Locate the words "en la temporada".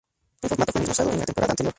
1.13-1.51